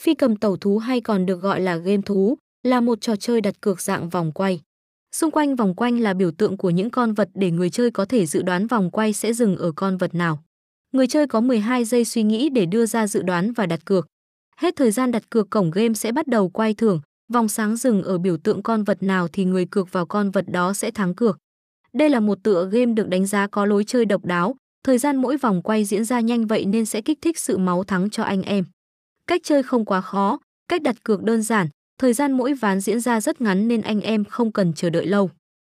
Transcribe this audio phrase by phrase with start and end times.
[0.00, 3.40] Phi cầm tẩu thú hay còn được gọi là game thú, là một trò chơi
[3.40, 4.60] đặt cược dạng vòng quay.
[5.12, 8.04] Xung quanh vòng quanh là biểu tượng của những con vật để người chơi có
[8.04, 10.42] thể dự đoán vòng quay sẽ dừng ở con vật nào.
[10.92, 14.06] Người chơi có 12 giây suy nghĩ để đưa ra dự đoán và đặt cược.
[14.56, 17.00] Hết thời gian đặt cược cổng game sẽ bắt đầu quay thưởng,
[17.32, 20.44] vòng sáng dừng ở biểu tượng con vật nào thì người cược vào con vật
[20.48, 21.38] đó sẽ thắng cược.
[21.92, 25.16] Đây là một tựa game được đánh giá có lối chơi độc đáo, thời gian
[25.16, 28.22] mỗi vòng quay diễn ra nhanh vậy nên sẽ kích thích sự máu thắng cho
[28.22, 28.64] anh em.
[29.30, 30.38] Cách chơi không quá khó,
[30.68, 34.00] cách đặt cược đơn giản, thời gian mỗi ván diễn ra rất ngắn nên anh
[34.00, 35.30] em không cần chờ đợi lâu.